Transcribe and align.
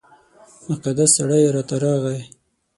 مقدس 0.67 1.09
سړی 1.17 1.41
راته 1.55 1.75
راغی. 1.83 2.21